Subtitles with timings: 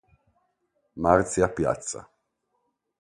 [0.95, 2.09] Marzia Piazza